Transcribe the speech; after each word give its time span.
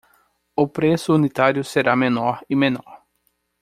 O 0.55 0.67
preço 0.67 1.13
unitário 1.13 1.63
será 1.63 1.95
menor 1.95 2.43
e 2.49 2.55
menor 2.55 3.03